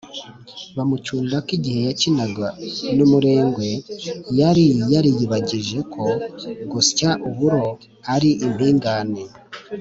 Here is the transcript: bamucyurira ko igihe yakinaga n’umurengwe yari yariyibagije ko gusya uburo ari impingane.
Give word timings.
bamucyurira 0.75 1.37
ko 1.45 1.49
igihe 1.57 1.79
yakinaga 1.87 2.47
n’umurengwe 2.97 3.67
yari 4.39 4.65
yariyibagije 4.93 5.79
ko 5.93 6.05
gusya 6.71 7.09
uburo 7.29 7.65
ari 8.15 8.29
impingane. 8.45 9.21